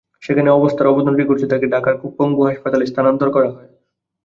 সেখানে 0.23 0.49
অবস্থার 0.51 0.89
অবনতি 0.91 1.23
ঘটলে 1.25 1.47
তাঁকে 1.51 1.67
ঢাকার 1.73 1.93
পঙ্গু 2.17 2.41
হাসপাতালে 2.47 2.83
স্থানান্তর 2.85 3.27
করা 3.35 3.49
হয়। 3.49 3.69